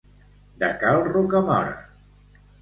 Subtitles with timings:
[0.63, 1.77] De cal Rocamora.